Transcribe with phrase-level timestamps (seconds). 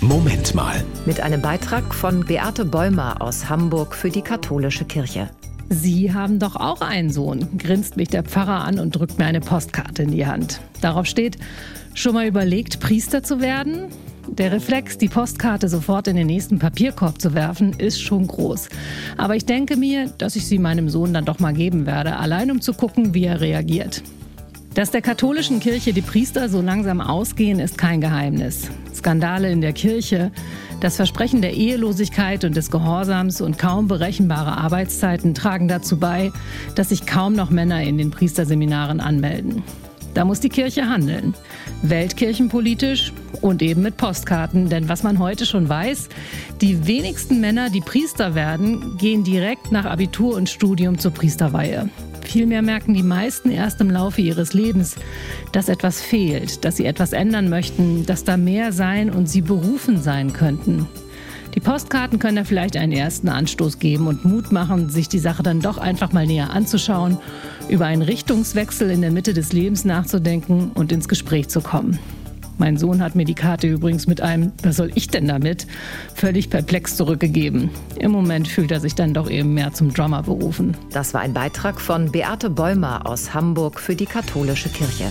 [0.00, 0.84] Moment mal.
[1.06, 5.28] Mit einem Beitrag von Beate Bäumer aus Hamburg für die katholische Kirche.
[5.70, 9.40] Sie haben doch auch einen Sohn, grinst mich der Pfarrer an und drückt mir eine
[9.40, 10.60] Postkarte in die Hand.
[10.80, 11.36] Darauf steht,
[11.94, 13.86] schon mal überlegt, Priester zu werden?
[14.28, 18.68] Der Reflex, die Postkarte sofort in den nächsten Papierkorb zu werfen, ist schon groß.
[19.16, 22.52] Aber ich denke mir, dass ich sie meinem Sohn dann doch mal geben werde, allein
[22.52, 24.02] um zu gucken, wie er reagiert.
[24.78, 28.70] Dass der katholischen Kirche die Priester so langsam ausgehen, ist kein Geheimnis.
[28.94, 30.30] Skandale in der Kirche,
[30.78, 36.30] das Versprechen der Ehelosigkeit und des Gehorsams und kaum berechenbare Arbeitszeiten tragen dazu bei,
[36.76, 39.64] dass sich kaum noch Männer in den Priesterseminaren anmelden.
[40.18, 41.32] Da muss die Kirche handeln.
[41.82, 44.68] Weltkirchenpolitisch und eben mit Postkarten.
[44.68, 46.08] Denn was man heute schon weiß,
[46.60, 51.88] die wenigsten Männer, die Priester werden, gehen direkt nach Abitur und Studium zur Priesterweihe.
[52.22, 54.96] Vielmehr merken die meisten erst im Laufe ihres Lebens,
[55.52, 60.02] dass etwas fehlt, dass sie etwas ändern möchten, dass da mehr sein und sie berufen
[60.02, 60.88] sein könnten.
[61.58, 65.42] Die Postkarten können da vielleicht einen ersten Anstoß geben und Mut machen, sich die Sache
[65.42, 67.18] dann doch einfach mal näher anzuschauen,
[67.68, 71.98] über einen Richtungswechsel in der Mitte des Lebens nachzudenken und ins Gespräch zu kommen.
[72.58, 75.66] Mein Sohn hat mir die Karte übrigens mit einem, was soll ich denn damit,
[76.14, 77.70] völlig perplex zurückgegeben.
[77.98, 80.76] Im Moment fühlt er sich dann doch eben mehr zum Drummer berufen.
[80.92, 85.10] Das war ein Beitrag von Beate Bäumer aus Hamburg für die katholische Kirche.